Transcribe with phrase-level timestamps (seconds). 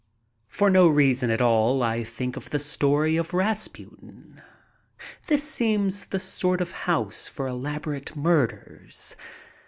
[0.47, 4.41] For no reason at all, I think of the story of Rasputin.
[5.27, 9.15] This seems the sort of house for elaborate murders.